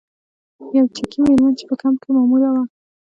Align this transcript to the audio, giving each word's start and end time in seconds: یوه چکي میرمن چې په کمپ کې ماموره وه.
یوه 0.77 0.89
چکي 0.97 1.19
میرمن 1.25 1.53
چې 1.59 1.63
په 1.69 1.75
کمپ 1.81 1.97
کې 2.01 2.09
ماموره 2.15 2.49
وه. 2.53 2.63